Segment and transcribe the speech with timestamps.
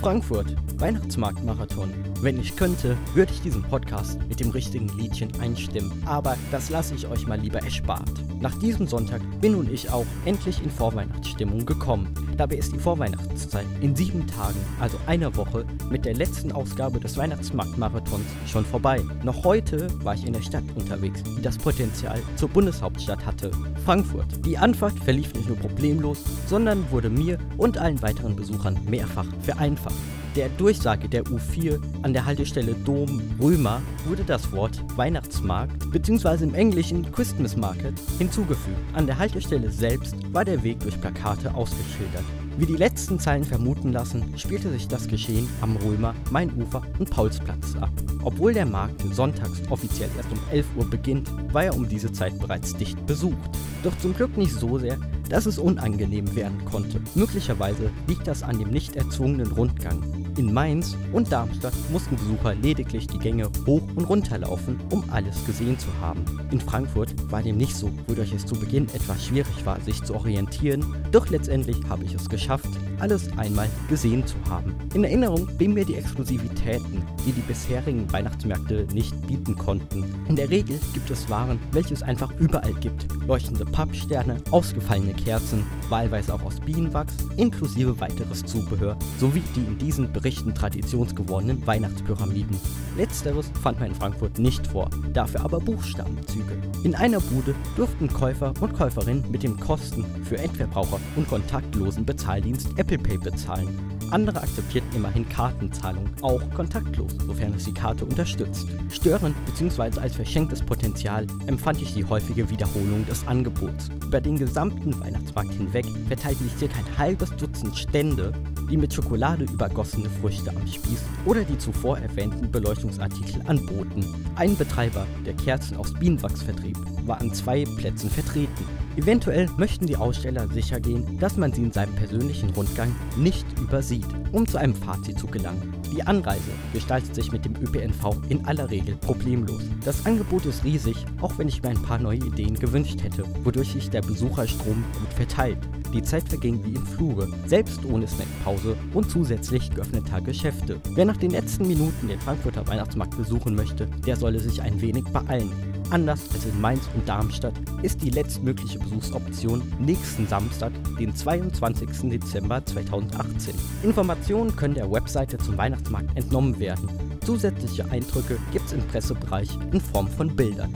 [0.00, 1.92] Frankfurt, Weihnachtsmarktmarathon.
[2.20, 6.94] Wenn ich könnte, würde ich diesen Podcast mit dem richtigen Liedchen einstimmen, aber das lasse
[6.94, 8.10] ich euch mal lieber erspart.
[8.40, 12.14] Nach diesem Sonntag bin nun ich auch endlich in Vorweihnachtsstimmung gekommen.
[12.36, 17.16] Dabei ist die Vorweihnachtszeit in sieben Tagen, also einer Woche, mit der letzten Ausgabe des
[17.16, 19.02] Weihnachtsmarktmarathons schon vorbei.
[19.24, 23.50] Noch heute war ich in der Stadt unterwegs, die das Potenzial zur Bundeshauptstadt hatte,
[23.84, 24.46] Frankfurt.
[24.46, 29.87] Die Anfahrt verlief nicht nur problemlos, sondern wurde mir und allen weiteren Besuchern mehrfach vereinfacht.
[30.36, 36.44] Der Durchsage der U4 an der Haltestelle Dom Römer wurde das Wort Weihnachtsmarkt bzw.
[36.44, 38.78] im Englischen Christmas Market hinzugefügt.
[38.92, 42.24] An der Haltestelle selbst war der Weg durch Plakate ausgeschildert.
[42.58, 47.76] Wie die letzten Zeilen vermuten lassen, spielte sich das Geschehen am Römer, Mainufer und Paulsplatz
[47.80, 47.90] ab.
[48.24, 52.38] Obwohl der Markt sonntags offiziell erst um 11 Uhr beginnt, war er um diese Zeit
[52.38, 53.50] bereits dicht besucht.
[53.84, 57.00] Doch zum Glück nicht so sehr, dass es unangenehm werden konnte.
[57.14, 60.27] Möglicherweise liegt das an dem nicht erzwungenen Rundgang.
[60.38, 65.44] In Mainz und Darmstadt mussten Besucher lediglich die Gänge hoch und runter laufen, um alles
[65.44, 66.24] gesehen zu haben.
[66.52, 70.14] In Frankfurt war dem nicht so, wodurch es zu Beginn etwas schwierig war, sich zu
[70.14, 72.68] orientieren, doch letztendlich habe ich es geschafft,
[73.00, 74.76] alles einmal gesehen zu haben.
[74.94, 80.04] In Erinnerung blieben mir die Exklusivitäten, die die bisherigen Weihnachtsmärkte nicht bieten konnten.
[80.28, 83.06] In der Regel gibt es Waren, welche es einfach überall gibt.
[83.26, 90.12] Leuchtende Pappsterne, ausgefallene Kerzen, wahlweise auch aus Bienenwachs, inklusive weiteres Zubehör, sowie die in diesen
[90.28, 92.60] Berichten traditionsgewordenen Weihnachtspyramiden.
[92.98, 96.52] Letzteres fand man in Frankfurt nicht vor, dafür aber Buchstabenzüge.
[96.84, 102.68] In einer Bude durften Käufer und Käuferinnen mit dem Kosten für Endverbraucher und kontaktlosen Bezahldienst
[102.76, 103.97] Apple Pay bezahlen.
[104.10, 108.66] Andere akzeptierten immerhin Kartenzahlung, auch kontaktlos, sofern es die Karte unterstützt.
[108.90, 110.00] Störend bzw.
[110.00, 113.90] als verschenktes Potenzial empfand ich die häufige Wiederholung des Angebots.
[114.06, 118.32] Über den gesamten Weihnachtsmarkt hinweg verteilten sich circa ein halbes Dutzend Stände,
[118.70, 124.04] die mit Schokolade übergossene Früchte am Spieß oder die zuvor erwähnten Beleuchtungsartikel anboten.
[124.36, 128.87] Ein Betreiber, der Kerzen aus Bienenwachs vertrieb, war an zwei Plätzen vertreten.
[128.98, 134.08] Eventuell möchten die Aussteller sicher gehen, dass man sie in seinem persönlichen Rundgang nicht übersieht,
[134.32, 135.72] um zu einem Fazit zu gelangen.
[135.94, 139.62] Die Anreise gestaltet sich mit dem ÖPNV in aller Regel problemlos.
[139.84, 143.72] Das Angebot ist riesig, auch wenn ich mir ein paar neue Ideen gewünscht hätte, wodurch
[143.72, 145.58] sich der Besucherstrom gut verteilt.
[145.94, 150.80] Die Zeit verging wie im Fluge, selbst ohne Snackpause und zusätzlich geöffneter Geschäfte.
[150.94, 155.04] Wer nach den letzten Minuten den Frankfurter Weihnachtsmarkt besuchen möchte, der solle sich ein wenig
[155.04, 155.52] beeilen.
[155.90, 162.10] Anders als in Mainz und Darmstadt ist die letztmögliche Besuchsoption nächsten Samstag, den 22.
[162.10, 163.54] Dezember 2018.
[163.82, 166.90] Informationen können der Webseite zum Weihnachtsmarkt entnommen werden.
[167.24, 170.74] Zusätzliche Eindrücke gibt es im Pressebereich in Form von Bildern.